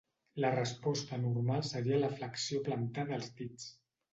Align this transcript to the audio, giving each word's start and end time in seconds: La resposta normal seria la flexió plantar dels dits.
La 0.43 0.49
resposta 0.53 1.19
normal 1.25 1.61
seria 1.73 2.01
la 2.05 2.11
flexió 2.17 2.65
plantar 2.71 3.07
dels 3.13 3.33
dits. 3.43 3.71